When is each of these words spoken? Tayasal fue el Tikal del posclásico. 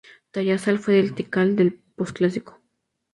Tayasal 0.31 0.79
fue 0.79 0.97
el 0.99 1.13
Tikal 1.13 1.55
del 1.55 1.79
posclásico. 1.95 2.59